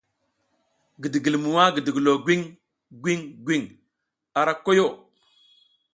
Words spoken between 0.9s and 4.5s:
Gidigilmwa gidigilo gwiŋ gwiŋ gwiŋ a